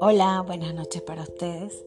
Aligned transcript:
Hola, 0.00 0.42
buenas 0.46 0.74
noches 0.74 1.02
para 1.02 1.22
ustedes. 1.22 1.84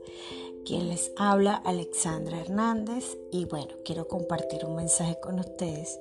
Quien 0.65 0.89
les 0.89 1.11
habla, 1.15 1.55
Alexandra 1.55 2.41
Hernández. 2.41 3.17
Y 3.31 3.45
bueno, 3.45 3.69
quiero 3.85 4.07
compartir 4.07 4.65
un 4.65 4.75
mensaje 4.75 5.17
con 5.21 5.39
ustedes. 5.39 5.99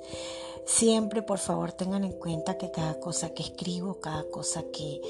Siempre, 0.64 1.22
por 1.22 1.38
favor, 1.38 1.72
tengan 1.72 2.04
en 2.04 2.12
cuenta 2.12 2.58
que 2.58 2.70
cada 2.70 2.98
cosa 2.98 3.32
que 3.32 3.42
escribo, 3.42 4.00
cada 4.00 4.24
cosa 4.24 4.64
que, 4.72 5.00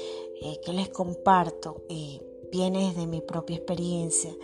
eh, 0.41 0.59
que 0.63 0.73
les 0.73 0.89
comparto, 0.89 1.83
eh, 1.89 2.19
viene 2.51 2.89
desde 2.89 3.07
mi 3.07 3.21
propia 3.21 3.55
experiencia 3.55 4.35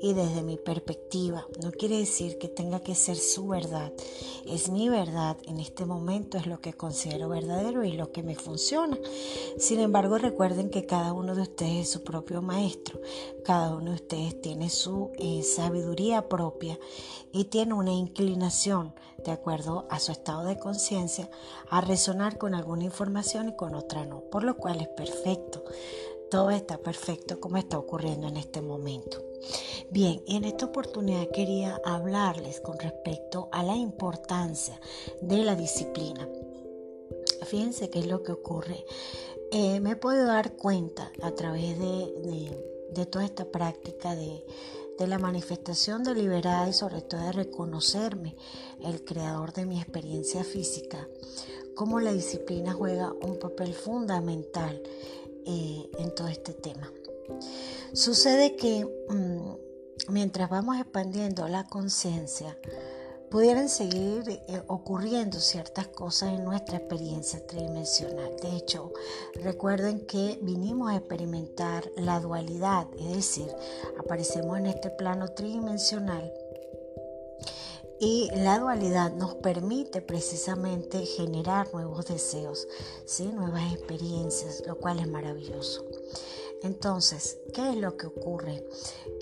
y 0.00 0.12
desde 0.12 0.42
mi 0.42 0.56
perspectiva. 0.56 1.46
No 1.62 1.72
quiere 1.72 1.98
decir 1.98 2.38
que 2.38 2.48
tenga 2.48 2.80
que 2.80 2.94
ser 2.94 3.16
su 3.16 3.48
verdad. 3.48 3.92
Es 4.46 4.70
mi 4.70 4.88
verdad. 4.88 5.36
En 5.44 5.60
este 5.60 5.84
momento 5.84 6.38
es 6.38 6.46
lo 6.46 6.60
que 6.60 6.72
considero 6.72 7.28
verdadero 7.28 7.84
y 7.84 7.92
lo 7.92 8.12
que 8.12 8.22
me 8.22 8.34
funciona. 8.34 8.98
Sin 9.58 9.80
embargo, 9.80 10.18
recuerden 10.18 10.70
que 10.70 10.86
cada 10.86 11.12
uno 11.12 11.34
de 11.34 11.42
ustedes 11.42 11.86
es 11.86 11.90
su 11.90 12.02
propio 12.02 12.42
maestro. 12.42 13.00
Cada 13.44 13.74
uno 13.74 13.90
de 13.90 13.96
ustedes 13.96 14.40
tiene 14.40 14.70
su 14.70 15.10
eh, 15.18 15.42
sabiduría 15.42 16.28
propia 16.28 16.78
y 17.32 17.44
tiene 17.44 17.74
una 17.74 17.92
inclinación, 17.92 18.94
de 19.24 19.32
acuerdo 19.32 19.86
a 19.90 19.98
su 19.98 20.12
estado 20.12 20.44
de 20.44 20.58
conciencia, 20.58 21.28
a 21.70 21.80
resonar 21.80 22.38
con 22.38 22.54
alguna 22.54 22.84
información 22.84 23.48
y 23.48 23.56
con 23.56 23.74
otra 23.74 24.04
no. 24.04 24.20
Por 24.20 24.44
lo 24.44 24.56
cual 24.56 24.80
es 24.80 24.88
perfecto 24.88 25.64
todo 26.30 26.50
está 26.50 26.78
perfecto 26.78 27.40
como 27.40 27.56
está 27.56 27.78
ocurriendo 27.78 28.28
en 28.28 28.36
este 28.36 28.60
momento. 28.60 29.22
Bien, 29.90 30.22
en 30.26 30.44
esta 30.44 30.66
oportunidad 30.66 31.30
quería 31.30 31.80
hablarles 31.84 32.60
con 32.60 32.78
respecto 32.78 33.48
a 33.52 33.62
la 33.62 33.76
importancia 33.76 34.78
de 35.22 35.38
la 35.38 35.54
disciplina. 35.54 36.28
Fíjense 37.46 37.88
qué 37.88 38.00
es 38.00 38.06
lo 38.06 38.22
que 38.22 38.32
ocurre. 38.32 38.84
Eh, 39.50 39.80
me 39.80 39.92
he 39.92 39.96
podido 39.96 40.26
dar 40.26 40.56
cuenta 40.56 41.10
a 41.22 41.30
través 41.30 41.78
de, 41.78 43.06
toda 43.06 43.24
esta 43.24 43.46
práctica 43.46 44.14
de, 44.14 44.44
de 44.98 45.06
la 45.06 45.18
manifestación 45.18 46.02
deliberada 46.02 46.68
y 46.68 46.74
sobre 46.74 47.00
todo 47.00 47.22
de 47.22 47.32
reconocerme 47.32 48.36
el 48.84 49.04
creador 49.04 49.54
de 49.54 49.64
mi 49.64 49.80
experiencia 49.80 50.44
física, 50.44 51.08
cómo 51.74 52.00
la 52.00 52.12
disciplina 52.12 52.74
juega 52.74 53.14
un 53.22 53.38
papel 53.38 53.72
fundamental 53.72 54.82
eh, 55.48 55.90
en 55.98 56.14
todo 56.14 56.28
este 56.28 56.52
tema. 56.52 56.92
Sucede 57.94 58.54
que 58.54 58.84
mm, 58.84 60.12
mientras 60.12 60.50
vamos 60.50 60.78
expandiendo 60.78 61.48
la 61.48 61.64
conciencia, 61.64 62.56
pudieran 63.30 63.68
seguir 63.68 64.28
eh, 64.28 64.62
ocurriendo 64.68 65.40
ciertas 65.40 65.88
cosas 65.88 66.34
en 66.34 66.44
nuestra 66.44 66.78
experiencia 66.78 67.46
tridimensional. 67.46 68.36
De 68.40 68.56
hecho, 68.56 68.92
recuerden 69.34 70.06
que 70.06 70.38
vinimos 70.42 70.90
a 70.90 70.96
experimentar 70.96 71.90
la 71.96 72.20
dualidad, 72.20 72.86
es 72.98 73.16
decir, 73.16 73.48
aparecemos 73.98 74.58
en 74.58 74.66
este 74.66 74.90
plano 74.90 75.28
tridimensional 75.28 76.32
y 78.00 78.30
la 78.34 78.58
dualidad 78.58 79.12
nos 79.14 79.34
permite 79.36 80.00
precisamente 80.00 81.04
generar 81.04 81.72
nuevos 81.72 82.06
deseos, 82.06 82.68
¿sí? 83.04 83.26
nuevas 83.32 83.72
experiencias, 83.72 84.62
lo 84.66 84.76
cual 84.76 85.00
es 85.00 85.08
maravilloso. 85.08 85.84
Entonces, 86.62 87.38
¿qué 87.52 87.70
es 87.70 87.76
lo 87.76 87.96
que 87.96 88.06
ocurre? 88.06 88.64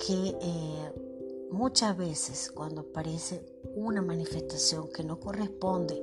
Que 0.06 0.36
eh, 0.40 0.92
muchas 1.50 1.96
veces 1.96 2.50
cuando 2.50 2.82
aparece 2.82 3.40
una 3.74 4.02
manifestación 4.02 4.88
que 4.90 5.04
no 5.04 5.20
corresponde 5.20 6.02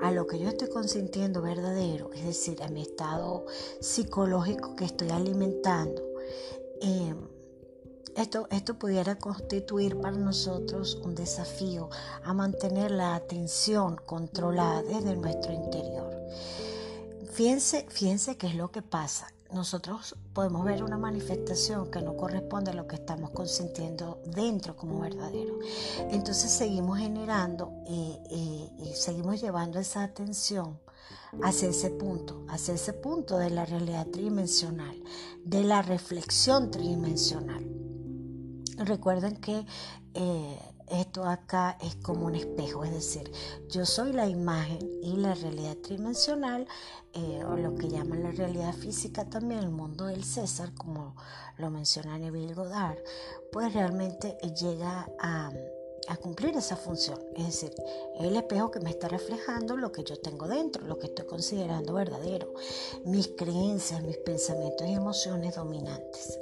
a 0.00 0.10
lo 0.10 0.26
que 0.26 0.38
yo 0.38 0.48
estoy 0.48 0.68
consintiendo 0.68 1.42
verdadero, 1.42 2.12
es 2.12 2.24
decir, 2.24 2.62
a 2.62 2.68
mi 2.68 2.82
estado 2.82 3.46
psicológico 3.80 4.74
que 4.74 4.84
estoy 4.84 5.10
alimentando, 5.10 6.02
eh, 6.80 7.14
esto, 8.16 8.46
esto 8.50 8.78
pudiera 8.78 9.16
constituir 9.16 10.00
para 10.00 10.16
nosotros 10.16 10.98
un 11.02 11.14
desafío 11.14 11.88
a 12.24 12.34
mantener 12.34 12.90
la 12.90 13.14
atención 13.14 13.96
controlada 14.04 14.82
desde 14.82 15.16
nuestro 15.16 15.52
interior. 15.52 16.14
Fíjense, 17.32 17.86
fíjense 17.88 18.36
qué 18.36 18.48
es 18.48 18.54
lo 18.54 18.70
que 18.70 18.82
pasa. 18.82 19.32
Nosotros 19.52 20.16
podemos 20.32 20.64
ver 20.64 20.82
una 20.82 20.96
manifestación 20.96 21.90
que 21.90 22.00
no 22.00 22.16
corresponde 22.16 22.70
a 22.70 22.74
lo 22.74 22.86
que 22.86 22.96
estamos 22.96 23.30
consintiendo 23.30 24.20
dentro 24.26 24.76
como 24.76 25.00
verdadero. 25.00 25.58
Entonces 26.10 26.50
seguimos 26.50 26.98
generando 26.98 27.72
y, 27.86 28.18
y 28.78 28.94
seguimos 28.94 29.40
llevando 29.40 29.78
esa 29.78 30.04
atención 30.04 30.78
hacia 31.42 31.68
ese 31.68 31.90
punto, 31.90 32.44
hacia 32.48 32.74
ese 32.74 32.92
punto 32.92 33.38
de 33.38 33.50
la 33.50 33.64
realidad 33.64 34.06
tridimensional, 34.06 35.02
de 35.44 35.64
la 35.64 35.82
reflexión 35.82 36.70
tridimensional. 36.70 37.81
Recuerden 38.84 39.36
que 39.36 39.64
eh, 40.14 40.58
esto 40.92 41.24
acá 41.24 41.78
es 41.80 41.96
como 41.96 42.26
un 42.26 42.34
espejo, 42.34 42.84
es 42.84 42.92
decir, 42.92 43.30
yo 43.70 43.86
soy 43.86 44.12
la 44.12 44.26
imagen 44.26 44.90
y 45.02 45.16
la 45.16 45.34
realidad 45.34 45.76
tridimensional, 45.76 46.66
eh, 47.14 47.42
o 47.44 47.56
lo 47.56 47.74
que 47.76 47.88
llaman 47.88 48.22
la 48.22 48.30
realidad 48.30 48.74
física 48.74 49.24
también, 49.24 49.60
el 49.60 49.70
mundo 49.70 50.06
del 50.06 50.24
César, 50.24 50.74
como 50.74 51.16
lo 51.56 51.70
menciona 51.70 52.18
Neville 52.18 52.54
Goddard, 52.54 52.98
pues 53.50 53.72
realmente 53.72 54.36
llega 54.60 55.08
a, 55.18 55.50
a 56.08 56.16
cumplir 56.16 56.56
esa 56.56 56.76
función. 56.76 57.18
Es 57.36 57.46
decir, 57.46 57.74
el 58.20 58.36
espejo 58.36 58.70
que 58.70 58.80
me 58.80 58.90
está 58.90 59.08
reflejando 59.08 59.76
lo 59.76 59.92
que 59.92 60.04
yo 60.04 60.18
tengo 60.20 60.46
dentro, 60.46 60.86
lo 60.86 60.98
que 60.98 61.06
estoy 61.06 61.26
considerando 61.26 61.94
verdadero, 61.94 62.52
mis 63.04 63.28
creencias, 63.28 64.02
mis 64.02 64.18
pensamientos 64.18 64.86
y 64.86 64.92
emociones 64.92 65.54
dominantes. 65.54 66.38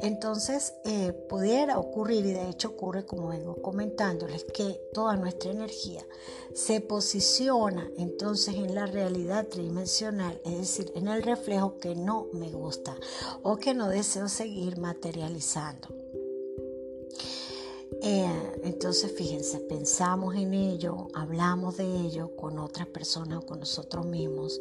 Entonces, 0.00 0.74
eh, 0.84 1.12
pudiera 1.28 1.78
ocurrir, 1.78 2.26
y 2.26 2.32
de 2.32 2.48
hecho 2.48 2.68
ocurre 2.68 3.06
como 3.06 3.28
vengo 3.28 3.60
comentándoles, 3.62 4.44
que 4.44 4.80
toda 4.92 5.16
nuestra 5.16 5.50
energía 5.50 6.04
se 6.52 6.80
posiciona 6.80 7.90
entonces 7.96 8.54
en 8.54 8.74
la 8.74 8.86
realidad 8.86 9.46
tridimensional, 9.46 10.40
es 10.44 10.58
decir, 10.58 10.92
en 10.94 11.08
el 11.08 11.22
reflejo 11.22 11.78
que 11.78 11.94
no 11.94 12.28
me 12.32 12.50
gusta 12.50 12.96
o 13.42 13.56
que 13.56 13.74
no 13.74 13.88
deseo 13.88 14.28
seguir 14.28 14.78
materializando. 14.78 16.03
Eh, 18.02 18.60
entonces, 18.64 19.12
fíjense, 19.12 19.60
pensamos 19.60 20.34
en 20.34 20.54
ello, 20.54 21.08
hablamos 21.14 21.76
de 21.76 21.84
ello 21.84 22.34
con 22.36 22.58
otras 22.58 22.86
personas 22.86 23.38
o 23.38 23.46
con 23.46 23.60
nosotros 23.60 24.06
mismos, 24.06 24.60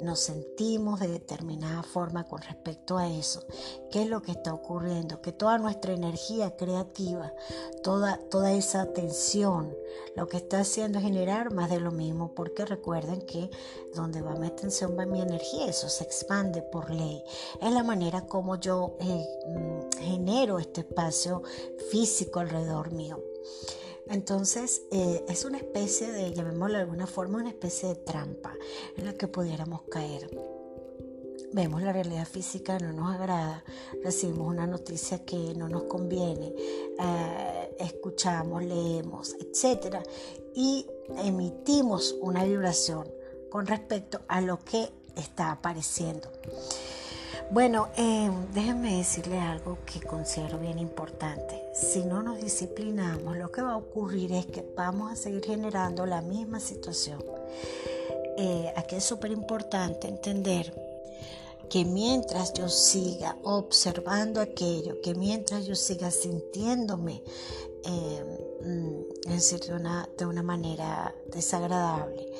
nos 0.00 0.20
sentimos 0.20 1.00
de 1.00 1.08
determinada 1.08 1.82
forma 1.82 2.24
con 2.24 2.40
respecto 2.42 2.98
a 2.98 3.08
eso. 3.08 3.42
¿Qué 3.90 4.02
es 4.02 4.08
lo 4.08 4.22
que 4.22 4.32
está 4.32 4.52
ocurriendo? 4.52 5.22
Que 5.22 5.32
toda 5.32 5.58
nuestra 5.58 5.92
energía 5.92 6.56
creativa, 6.56 7.32
toda, 7.82 8.18
toda 8.30 8.52
esa 8.52 8.82
atención, 8.82 9.74
lo 10.16 10.28
que 10.28 10.36
está 10.36 10.60
haciendo 10.60 10.98
es 10.98 11.04
generar 11.04 11.52
más 11.52 11.70
de 11.70 11.80
lo 11.80 11.90
mismo, 11.90 12.34
porque 12.34 12.64
recuerden 12.64 13.22
que 13.22 13.50
donde 13.94 14.22
va 14.22 14.34
mi 14.34 14.46
atención 14.46 14.96
va 14.98 15.06
mi 15.06 15.20
energía, 15.20 15.66
eso 15.66 15.88
se 15.88 16.04
expande 16.04 16.62
por 16.62 16.90
ley. 16.90 17.22
Es 17.60 17.72
la 17.72 17.82
manera 17.82 18.26
como 18.26 18.56
yo 18.56 18.96
eh, 19.00 19.26
mm, 19.46 20.00
genero 20.00 20.58
este 20.58 20.80
espacio 20.80 21.42
físico 21.90 22.40
alrededor 22.40 22.63
mío. 22.90 23.22
Entonces 24.08 24.82
eh, 24.90 25.24
es 25.28 25.44
una 25.44 25.58
especie 25.58 26.10
de, 26.12 26.32
llamémoslo 26.32 26.74
de 26.74 26.82
alguna 26.82 27.06
forma, 27.06 27.38
una 27.38 27.48
especie 27.48 27.88
de 27.90 27.94
trampa 27.96 28.52
en 28.96 29.06
la 29.06 29.14
que 29.14 29.28
pudiéramos 29.28 29.82
caer. 29.90 30.30
Vemos 31.52 31.82
la 31.82 31.92
realidad 31.92 32.26
física, 32.26 32.78
no 32.80 32.92
nos 32.92 33.14
agrada, 33.14 33.62
recibimos 34.02 34.48
una 34.48 34.66
noticia 34.66 35.24
que 35.24 35.54
no 35.54 35.68
nos 35.68 35.84
conviene, 35.84 36.52
eh, 36.98 37.76
escuchamos, 37.78 38.64
leemos, 38.64 39.36
etc. 39.38 39.98
Y 40.54 40.86
emitimos 41.16 42.16
una 42.20 42.44
vibración 42.44 43.06
con 43.50 43.66
respecto 43.66 44.20
a 44.26 44.40
lo 44.40 44.58
que 44.58 44.88
está 45.16 45.52
apareciendo. 45.52 46.28
Bueno, 47.50 47.88
eh, 47.96 48.30
déjenme 48.52 48.96
decirle 48.96 49.38
algo 49.38 49.78
que 49.84 50.00
considero 50.00 50.58
bien 50.58 50.78
importante. 50.78 51.62
Si 51.74 52.04
no 52.04 52.22
nos 52.22 52.40
disciplinamos, 52.40 53.36
lo 53.36 53.52
que 53.52 53.62
va 53.62 53.72
a 53.72 53.76
ocurrir 53.76 54.32
es 54.32 54.46
que 54.46 54.64
vamos 54.74 55.12
a 55.12 55.16
seguir 55.16 55.44
generando 55.44 56.06
la 56.06 56.20
misma 56.22 56.58
situación. 56.58 57.22
Eh, 58.36 58.72
aquí 58.76 58.96
es 58.96 59.04
súper 59.04 59.30
importante 59.30 60.08
entender 60.08 60.74
que 61.68 61.84
mientras 61.84 62.52
yo 62.54 62.68
siga 62.68 63.36
observando 63.42 64.40
aquello, 64.40 65.00
que 65.02 65.14
mientras 65.14 65.66
yo 65.66 65.74
siga 65.74 66.10
sintiéndome, 66.10 67.22
eh, 67.84 68.38
es 69.26 69.50
decir, 69.50 69.60
de 70.16 70.26
una 70.26 70.42
manera 70.42 71.14
desagradable, 71.26 72.32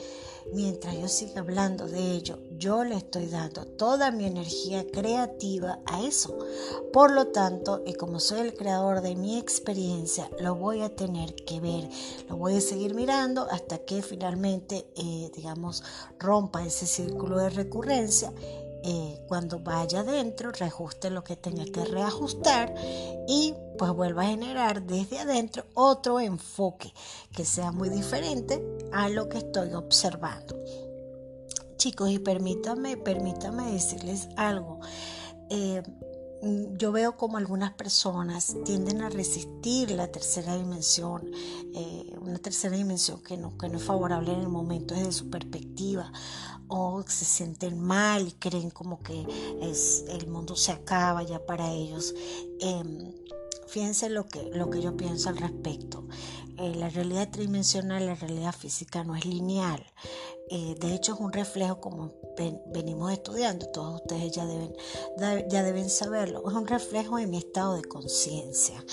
mientras 0.52 0.96
yo 0.96 1.08
siga 1.08 1.41
hablando 1.41 1.87
de 1.87 2.12
ello, 2.12 2.38
yo 2.58 2.85
le 2.85 2.96
estoy 2.96 3.26
dando 3.26 3.64
toda 3.67 4.11
mi 4.11 4.26
energía 4.26 4.87
creativa 4.91 5.81
a 5.87 6.02
eso. 6.02 6.37
Por 6.93 7.12
lo 7.12 7.29
tanto, 7.29 7.82
y 7.87 7.94
como 7.94 8.20
soy 8.20 8.41
el 8.41 8.55
creador 8.55 9.00
de 9.00 9.17
mi 9.17 9.38
experiencia, 9.38 10.31
lo 10.41 10.55
voy 10.55 10.82
a 10.82 10.94
tener 10.94 11.35
que 11.35 11.61
ver, 11.61 11.88
lo 12.29 12.37
voy 12.37 12.56
a 12.56 12.61
seguir 12.61 12.94
mirando 12.94 13.49
hasta 13.50 13.79
que 13.79 14.02
finalmente, 14.02 14.87
eh, 14.96 15.31
digamos, 15.35 15.82
rompa 16.19 16.64
ese 16.64 16.87
círculo 16.87 17.38
de 17.38 17.50
recurrencia 17.50 18.32
eh, 18.86 19.19
cuando 19.28 19.60
vaya 19.60 20.00
adentro, 20.00 20.52
reajuste 20.52 21.08
lo 21.08 21.25
que 21.25 21.36
tenga 21.36 21.64
que 21.64 21.86
reajustar 21.86 22.75
y 23.26 23.54
pues 23.78 23.90
vuelva 23.92 24.25
a 24.25 24.26
generar 24.26 24.82
desde 24.82 25.20
adentro 25.20 25.64
otro 25.72 26.20
enfoque 26.20 26.92
que 27.32 27.46
sea 27.46 27.72
muy 27.72 27.88
diferente 27.88 28.62
a 28.92 29.08
lo 29.08 29.31
que 29.31 29.38
estoy 29.38 29.72
observando. 29.72 30.62
Chicos, 31.78 32.10
y 32.10 32.19
permítame, 32.19 32.98
permítame 32.98 33.72
decirles 33.72 34.28
algo. 34.36 34.81
Eh, 35.48 35.82
yo 36.76 36.92
veo 36.92 37.16
como 37.16 37.38
algunas 37.38 37.72
personas 37.72 38.54
tienden 38.64 39.00
a 39.00 39.08
resistir 39.08 39.90
la 39.92 40.08
tercera 40.08 40.56
dimensión, 40.56 41.30
eh, 41.75 42.14
una 42.20 42.38
tercera 42.38 42.76
dimensión 42.76 43.22
que 43.22 43.38
no, 43.38 43.56
que 43.56 43.69
no 43.69 43.78
es 43.78 43.84
favorable 43.84 44.32
en 44.32 44.40
el 44.40 44.48
momento 44.48 44.94
desde 44.94 45.12
su 45.12 45.30
perspectiva, 45.30 46.12
o 46.69 47.02
se 47.06 47.25
sienten 47.25 47.78
mal 47.78 48.28
y 48.28 48.32
creen 48.32 48.70
como 48.70 49.02
que 49.02 49.26
es, 49.62 50.05
el 50.08 50.26
mundo 50.26 50.56
se 50.56 50.72
acaba 50.72 51.22
ya 51.22 51.44
para 51.44 51.72
ellos. 51.72 52.14
Em, 52.61 53.12
fíjense 53.69 54.08
lo 54.11 54.26
que, 54.26 54.50
lo 54.52 54.70
que 54.70 54.81
yo 54.81 54.96
pienso 54.96 55.28
al 55.28 55.37
respecto. 55.37 56.06
Eh, 56.58 56.75
la 56.76 56.88
realidad 56.88 57.31
tridimensional, 57.31 58.06
la 58.06 58.14
realidad 58.14 58.55
física 58.55 59.02
no 59.02 59.16
es 59.16 59.25
lineal. 59.25 59.84
Eh, 60.50 60.76
de 60.78 60.94
hecho, 60.94 61.14
es 61.14 61.20
un 61.20 61.32
reflejo, 61.32 61.81
como 61.81 62.12
venimos 62.72 63.12
estudiando, 63.12 63.66
todos 63.66 64.02
ustedes 64.02 64.32
ya 64.32 64.44
deben, 64.44 64.75
ya 65.49 65.62
deben 65.62 65.88
saberlo, 65.88 66.43
es 66.49 66.55
un 66.55 66.66
reflejo 66.66 67.16
de 67.16 67.26
mi 67.26 67.38
estado 67.38 67.76
de 67.76 67.84
conciencia. 67.84 68.84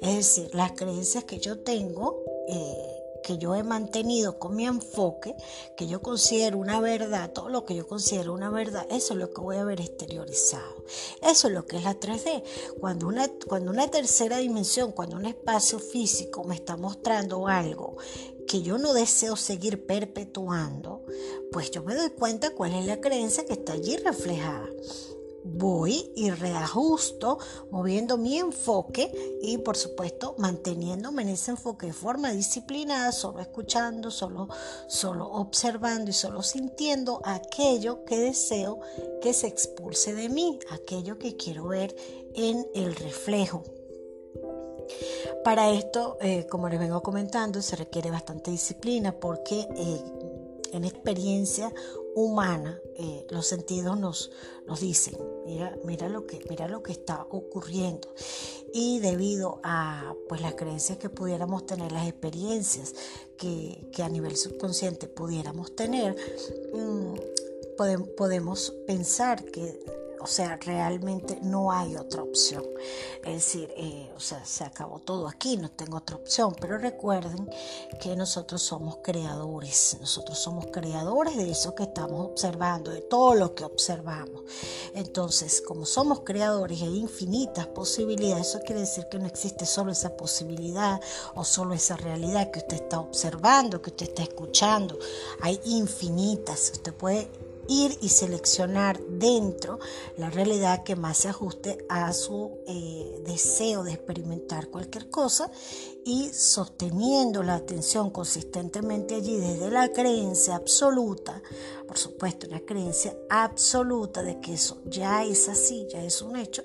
Es 0.00 0.16
decir, 0.16 0.50
las 0.54 0.72
creencias 0.72 1.24
que 1.24 1.38
yo 1.38 1.60
tengo 1.60 2.22
eh, 2.48 3.03
que 3.24 3.38
yo 3.38 3.54
he 3.54 3.62
mantenido 3.62 4.38
con 4.38 4.54
mi 4.54 4.66
enfoque, 4.66 5.34
que 5.76 5.88
yo 5.88 6.02
considero 6.02 6.58
una 6.58 6.78
verdad, 6.78 7.32
todo 7.32 7.48
lo 7.48 7.64
que 7.64 7.74
yo 7.74 7.88
considero 7.88 8.34
una 8.34 8.50
verdad, 8.50 8.86
eso 8.90 9.14
es 9.14 9.18
lo 9.18 9.32
que 9.32 9.40
voy 9.40 9.56
a 9.56 9.64
ver 9.64 9.80
exteriorizado. 9.80 10.84
Eso 11.22 11.48
es 11.48 11.54
lo 11.54 11.66
que 11.66 11.78
es 11.78 11.84
la 11.84 11.98
3D. 11.98 12.44
Cuando 12.78 13.08
una, 13.08 13.26
cuando 13.48 13.70
una 13.70 13.88
tercera 13.88 14.36
dimensión, 14.36 14.92
cuando 14.92 15.16
un 15.16 15.24
espacio 15.24 15.78
físico 15.78 16.44
me 16.44 16.54
está 16.54 16.76
mostrando 16.76 17.48
algo 17.48 17.96
que 18.46 18.60
yo 18.60 18.76
no 18.76 18.92
deseo 18.92 19.36
seguir 19.36 19.86
perpetuando, 19.86 21.02
pues 21.50 21.70
yo 21.70 21.82
me 21.82 21.94
doy 21.94 22.10
cuenta 22.10 22.50
cuál 22.50 22.74
es 22.74 22.84
la 22.84 23.00
creencia 23.00 23.46
que 23.46 23.54
está 23.54 23.72
allí 23.72 23.96
reflejada 23.96 24.68
voy 25.44 26.10
y 26.16 26.30
reajusto 26.30 27.38
moviendo 27.70 28.16
mi 28.16 28.38
enfoque 28.38 29.12
y 29.42 29.58
por 29.58 29.76
supuesto 29.76 30.34
manteniéndome 30.38 31.22
en 31.22 31.28
ese 31.28 31.52
enfoque 31.52 31.86
de 31.86 31.92
forma 31.92 32.32
disciplinada, 32.32 33.12
solo 33.12 33.40
escuchando, 33.40 34.10
solo, 34.10 34.48
solo 34.88 35.30
observando 35.30 36.10
y 36.10 36.14
solo 36.14 36.42
sintiendo 36.42 37.20
aquello 37.24 38.04
que 38.04 38.18
deseo 38.18 38.80
que 39.20 39.32
se 39.32 39.46
expulse 39.46 40.14
de 40.14 40.28
mí, 40.28 40.58
aquello 40.70 41.18
que 41.18 41.36
quiero 41.36 41.68
ver 41.68 41.94
en 42.34 42.66
el 42.74 42.94
reflejo. 42.96 43.62
Para 45.44 45.70
esto, 45.70 46.16
eh, 46.20 46.46
como 46.50 46.68
les 46.68 46.78
vengo 46.78 47.02
comentando, 47.02 47.60
se 47.62 47.76
requiere 47.76 48.10
bastante 48.10 48.50
disciplina 48.50 49.12
porque 49.12 49.60
eh, 49.76 50.02
en 50.72 50.84
experiencia 50.84 51.72
humana, 52.14 52.80
eh, 52.96 53.26
los 53.30 53.46
sentidos 53.46 53.98
nos, 53.98 54.30
nos 54.66 54.80
dicen, 54.80 55.16
mira, 55.44 55.76
mira, 55.84 56.08
lo 56.08 56.26
que, 56.26 56.40
mira 56.48 56.68
lo 56.68 56.82
que 56.82 56.92
está 56.92 57.26
ocurriendo. 57.30 58.08
Y 58.72 58.98
debido 59.00 59.60
a 59.62 60.14
pues, 60.28 60.40
las 60.40 60.54
creencias 60.54 60.98
que 60.98 61.08
pudiéramos 61.08 61.66
tener, 61.66 61.92
las 61.92 62.08
experiencias 62.08 62.94
que, 63.36 63.86
a 64.02 64.08
nivel 64.08 64.36
subconsciente 64.36 65.08
pudiéramos 65.08 65.74
tener, 65.74 66.16
mm, 66.72 67.14
podemos 68.16 68.72
pensar 68.86 69.44
que 69.44 70.03
o 70.24 70.26
sea, 70.26 70.56
realmente 70.56 71.38
no 71.42 71.70
hay 71.70 71.96
otra 71.96 72.22
opción. 72.22 72.64
Es 73.22 73.34
decir, 73.34 73.70
eh, 73.76 74.10
o 74.16 74.20
sea, 74.20 74.42
se 74.42 74.64
acabó 74.64 74.98
todo 74.98 75.28
aquí, 75.28 75.58
no 75.58 75.70
tengo 75.70 75.98
otra 75.98 76.16
opción. 76.16 76.56
Pero 76.58 76.78
recuerden 76.78 77.46
que 78.00 78.16
nosotros 78.16 78.62
somos 78.62 79.00
creadores. 79.02 79.98
Nosotros 80.00 80.38
somos 80.38 80.68
creadores 80.72 81.36
de 81.36 81.50
eso 81.50 81.74
que 81.74 81.82
estamos 81.82 82.24
observando, 82.24 82.90
de 82.90 83.02
todo 83.02 83.34
lo 83.34 83.54
que 83.54 83.64
observamos. 83.64 84.44
Entonces, 84.94 85.60
como 85.60 85.84
somos 85.84 86.20
creadores 86.20 86.80
hay 86.80 86.96
infinitas 86.96 87.66
posibilidades, 87.66 88.48
eso 88.48 88.60
quiere 88.60 88.80
decir 88.80 89.06
que 89.10 89.18
no 89.18 89.26
existe 89.26 89.66
solo 89.66 89.92
esa 89.92 90.16
posibilidad 90.16 91.02
o 91.34 91.44
solo 91.44 91.74
esa 91.74 91.98
realidad 91.98 92.50
que 92.50 92.60
usted 92.60 92.76
está 92.76 92.98
observando, 92.98 93.82
que 93.82 93.90
usted 93.90 94.08
está 94.08 94.22
escuchando. 94.22 94.98
Hay 95.42 95.60
infinitas. 95.66 96.70
Usted 96.72 96.94
puede 96.94 97.28
ir 97.68 97.96
y 98.00 98.08
seleccionar 98.08 99.00
dentro 99.00 99.78
la 100.16 100.30
realidad 100.30 100.82
que 100.82 100.96
más 100.96 101.18
se 101.18 101.28
ajuste 101.28 101.84
a 101.88 102.12
su 102.12 102.58
eh, 102.66 103.22
deseo 103.26 103.82
de 103.82 103.92
experimentar 103.92 104.68
cualquier 104.68 105.10
cosa 105.10 105.50
y 106.04 106.28
sosteniendo 106.28 107.42
la 107.42 107.54
atención 107.54 108.10
consistentemente 108.10 109.14
allí 109.14 109.36
desde 109.36 109.70
la 109.70 109.92
creencia 109.92 110.56
absoluta, 110.56 111.42
por 111.86 111.98
supuesto 111.98 112.46
una 112.46 112.60
creencia 112.60 113.16
absoluta 113.30 114.22
de 114.22 114.40
que 114.40 114.54
eso 114.54 114.82
ya 114.84 115.24
es 115.24 115.48
así, 115.48 115.86
ya 115.90 116.02
es 116.02 116.20
un 116.22 116.36
hecho, 116.36 116.62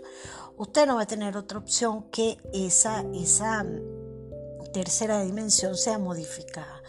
usted 0.57 0.85
no 0.85 0.95
va 0.95 1.03
a 1.03 1.07
tener 1.07 1.37
otra 1.37 1.57
opción 1.57 2.03
que 2.11 2.37
esa, 2.53 3.05
esa 3.13 3.65
tercera 4.71 5.21
dimensión 5.21 5.77
sea 5.77 5.97
modificada. 5.97 6.81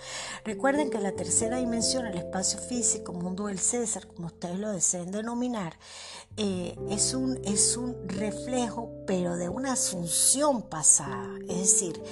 Recuerden 0.45 0.91
que 0.91 0.99
la 0.99 1.13
tercera 1.13 1.59
dimensión, 1.59 2.07
el 2.07 2.17
espacio 2.17 2.59
físico, 2.59 3.13
mundo 3.13 3.47
del 3.47 3.59
César, 3.59 4.07
como 4.07 4.27
ustedes 4.27 4.59
lo 4.59 4.71
deseen 4.71 5.11
denominar, 5.11 5.79
eh, 6.37 6.77
es, 6.89 7.15
un, 7.15 7.39
es 7.45 7.77
un 7.77 7.97
reflejo, 8.09 8.91
pero 9.07 9.37
de 9.37 9.49
una 9.49 9.73
asunción 9.73 10.63
pasada. 10.63 11.29
Es 11.49 11.59
decir, 11.59 12.03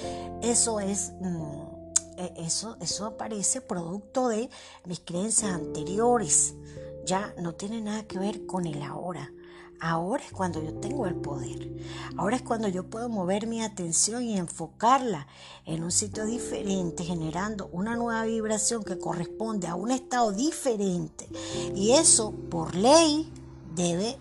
eso 0.41 0.79
es... 0.79 1.13
Mm, 1.19 1.69
e, 2.17 2.33
eso, 2.45 2.77
eso 2.81 3.05
aparece 3.05 3.61
producto 3.61 4.27
de 4.27 4.49
mis 4.85 4.99
creencias 4.99 5.51
anteriores. 5.51 6.53
Ya 7.05 7.33
no 7.37 7.55
tiene 7.55 7.81
nada 7.81 8.03
que 8.03 8.19
ver 8.19 8.45
con 8.45 8.65
el 8.65 8.81
ahora. 8.83 9.31
Ahora 9.81 10.23
es 10.23 10.31
cuando 10.31 10.61
yo 10.61 10.73
tengo 10.73 11.05
el 11.05 11.15
poder. 11.15 11.69
Ahora 12.17 12.35
es 12.35 12.41
cuando 12.41 12.67
yo 12.67 12.83
puedo 12.89 13.07
mover 13.07 13.47
mi 13.47 13.61
atención 13.61 14.23
y 14.23 14.37
enfocarla 14.37 15.27
en 15.65 15.83
un 15.83 15.91
sitio 15.91 16.25
diferente, 16.25 17.03
generando 17.05 17.69
una 17.71 17.95
nueva 17.95 18.23
vibración 18.25 18.83
que 18.83 18.99
corresponde 18.99 19.67
a 19.67 19.75
un 19.75 19.91
estado 19.91 20.33
diferente. 20.33 21.27
Y 21.75 21.91
eso, 21.91 22.33
por 22.49 22.75
ley, 22.75 23.31
debe 23.75 24.17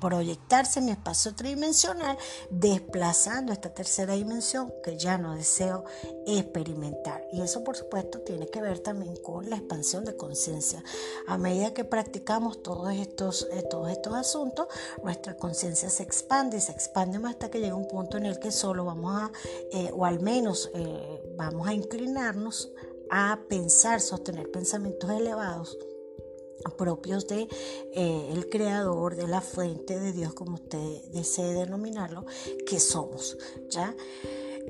proyectarse 0.00 0.78
en 0.78 0.86
mi 0.86 0.92
espacio 0.92 1.34
tridimensional, 1.34 2.16
desplazando 2.50 3.52
esta 3.52 3.70
tercera 3.74 4.14
dimensión 4.14 4.72
que 4.82 4.96
ya 4.96 5.18
no 5.18 5.34
deseo 5.34 5.84
experimentar. 6.26 7.24
Y 7.32 7.42
eso, 7.42 7.64
por 7.64 7.76
supuesto, 7.76 8.20
tiene 8.20 8.46
que 8.48 8.60
ver 8.60 8.80
también 8.80 9.16
con 9.16 9.48
la 9.48 9.56
expansión 9.56 10.04
de 10.04 10.16
conciencia. 10.16 10.82
A 11.26 11.38
medida 11.38 11.74
que 11.74 11.84
practicamos 11.84 12.62
todos 12.62 12.92
estos, 12.92 13.48
eh, 13.52 13.62
todos 13.68 13.90
estos 13.90 14.14
asuntos, 14.14 14.68
nuestra 15.02 15.36
conciencia 15.36 15.90
se 15.90 16.02
expande 16.02 16.58
y 16.58 16.60
se 16.60 16.72
expande 16.72 17.18
más 17.18 17.32
hasta 17.32 17.50
que 17.50 17.60
llega 17.60 17.74
un 17.74 17.88
punto 17.88 18.16
en 18.16 18.26
el 18.26 18.38
que 18.38 18.50
solo 18.50 18.84
vamos 18.84 19.14
a, 19.14 19.32
eh, 19.72 19.90
o 19.94 20.04
al 20.04 20.20
menos 20.20 20.70
eh, 20.74 21.34
vamos 21.36 21.68
a 21.68 21.74
inclinarnos 21.74 22.72
a 23.10 23.40
pensar, 23.48 24.00
sostener 24.00 24.50
pensamientos 24.50 25.10
elevados 25.10 25.78
propios 26.74 27.26
de 27.26 27.48
eh, 27.92 28.30
el 28.32 28.48
creador 28.48 29.16
de 29.16 29.28
la 29.28 29.40
fuente 29.40 29.98
de 29.98 30.12
Dios 30.12 30.34
como 30.34 30.54
usted 30.54 31.02
desee 31.12 31.52
denominarlo 31.54 32.24
que 32.66 32.80
somos 32.80 33.36
ya 33.68 33.94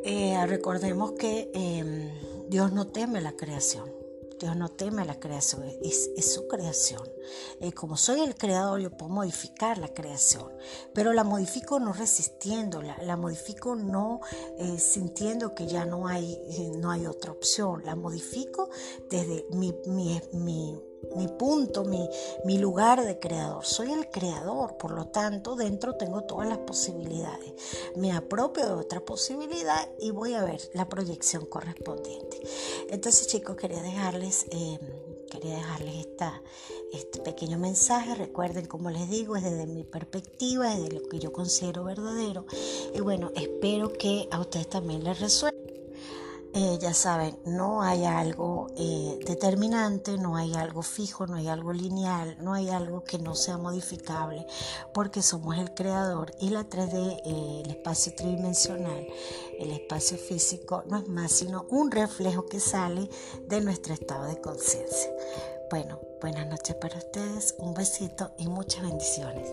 eh, 0.04 0.46
recordemos 0.46 1.12
que 1.12 1.50
em, 1.54 2.10
Dios 2.48 2.72
no 2.72 2.86
teme 2.86 3.20
la 3.20 3.32
creación. 3.32 3.92
Dios 4.38 4.54
no 4.54 4.68
teme 4.68 5.04
la 5.04 5.18
creación, 5.18 5.64
es, 5.82 6.10
su 6.32 6.46
creación. 6.46 7.02
Eh, 7.60 7.72
como 7.72 7.96
soy 7.96 8.20
el 8.20 8.36
creador, 8.36 8.78
yo 8.78 8.96
puedo 8.96 9.10
modificar 9.10 9.78
la 9.78 9.92
creación, 9.92 10.52
pero 10.94 11.12
la 11.12 11.24
modifico 11.24 11.80
no 11.80 11.92
resistiéndola, 11.92 12.98
la 13.02 13.16
modifico 13.16 13.74
no 13.74 14.20
sintiendo 14.78 15.56
que 15.56 15.66
ya 15.66 15.84
no 15.84 16.06
hay, 16.06 16.38
no 16.76 16.92
hay 16.92 17.06
otra 17.06 17.32
opción, 17.32 17.84
la 17.84 17.96
modifico 17.96 18.70
desde 19.10 19.44
mi 19.50 19.72
mi 21.16 21.28
punto, 21.28 21.84
mi, 21.84 22.08
mi, 22.44 22.58
lugar 22.58 23.04
de 23.04 23.18
creador. 23.18 23.64
Soy 23.64 23.92
el 23.92 24.08
creador, 24.10 24.76
por 24.76 24.92
lo 24.92 25.06
tanto, 25.06 25.56
dentro 25.56 25.96
tengo 25.96 26.22
todas 26.22 26.48
las 26.48 26.58
posibilidades. 26.58 27.54
Me 27.96 28.12
apropio 28.12 28.66
de 28.66 28.72
otra 28.72 29.00
posibilidad 29.00 29.88
y 29.98 30.10
voy 30.10 30.34
a 30.34 30.44
ver 30.44 30.60
la 30.74 30.88
proyección 30.88 31.46
correspondiente. 31.46 32.40
Entonces, 32.90 33.26
chicos, 33.26 33.56
quería 33.56 33.82
dejarles... 33.82 34.46
Eh, 34.50 34.78
quería 35.28 35.56
dejarles 35.56 36.06
esta, 36.06 36.42
este 36.92 37.20
pequeño 37.20 37.58
mensaje. 37.58 38.14
Recuerden, 38.14 38.66
como 38.66 38.90
les 38.90 39.08
digo, 39.10 39.36
es 39.36 39.44
desde 39.44 39.66
mi 39.66 39.84
perspectiva, 39.84 40.74
desde 40.74 41.00
lo 41.00 41.08
que 41.08 41.18
yo 41.18 41.32
considero 41.32 41.84
verdadero. 41.84 42.46
Y 42.94 43.00
bueno, 43.00 43.30
espero 43.34 43.92
que 43.92 44.28
a 44.30 44.40
ustedes 44.40 44.68
también 44.68 45.04
les 45.04 45.20
resuelva. 45.20 45.67
Eh, 46.54 46.78
ya 46.80 46.94
saben, 46.94 47.38
no 47.44 47.82
hay 47.82 48.06
algo 48.06 48.68
eh, 48.76 49.18
determinante, 49.26 50.16
no 50.16 50.36
hay 50.36 50.54
algo 50.54 50.80
fijo, 50.80 51.26
no 51.26 51.36
hay 51.36 51.46
algo 51.48 51.74
lineal, 51.74 52.38
no 52.40 52.54
hay 52.54 52.70
algo 52.70 53.04
que 53.04 53.18
no 53.18 53.34
sea 53.34 53.58
modificable, 53.58 54.46
porque 54.94 55.20
somos 55.20 55.58
el 55.58 55.74
creador 55.74 56.34
y 56.40 56.48
la 56.48 56.66
3D, 56.66 57.20
eh, 57.24 57.62
el 57.64 57.70
espacio 57.70 58.14
tridimensional, 58.14 59.06
el 59.58 59.70
espacio 59.72 60.16
físico, 60.16 60.84
no 60.86 60.96
es 60.96 61.08
más 61.08 61.32
sino 61.32 61.66
un 61.68 61.90
reflejo 61.90 62.46
que 62.46 62.60
sale 62.60 63.10
de 63.46 63.60
nuestro 63.60 63.92
estado 63.92 64.24
de 64.24 64.40
conciencia. 64.40 65.10
Bueno, 65.70 66.00
buenas 66.22 66.46
noches 66.46 66.76
para 66.76 66.96
ustedes, 66.96 67.54
un 67.58 67.74
besito 67.74 68.30
y 68.38 68.48
muchas 68.48 68.82
bendiciones. 68.82 69.52